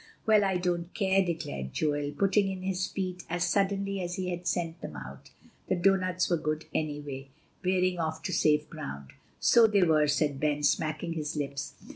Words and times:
"Well, 0.25 0.43
I 0.43 0.57
don't 0.57 0.91
care," 0.95 1.23
declared 1.23 1.73
Joel, 1.73 2.11
pulling 2.17 2.49
in 2.49 2.63
his 2.63 2.87
feet 2.87 3.23
as 3.29 3.43
suddenly 3.47 4.01
as 4.01 4.15
he 4.15 4.31
had 4.31 4.47
sent 4.47 4.81
them 4.81 4.95
out, 4.95 5.29
"the 5.69 5.75
doughnuts 5.75 6.27
were 6.27 6.37
good, 6.37 6.65
anyway," 6.73 7.29
veering 7.61 7.99
off 7.99 8.23
to 8.23 8.33
safe 8.33 8.67
ground. 8.67 9.11
"So 9.39 9.67
they 9.67 9.83
were," 9.83 10.07
said 10.07 10.39
Ben, 10.39 10.63
smacking 10.63 11.13
his 11.13 11.35
lips. 11.35 11.75